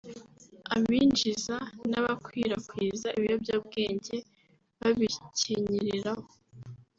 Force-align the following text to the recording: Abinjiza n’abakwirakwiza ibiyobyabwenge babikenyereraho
Abinjiza 0.75 1.57
n’abakwirakwiza 1.89 3.07
ibiyobyabwenge 3.17 4.17
babikenyereraho 4.79 6.27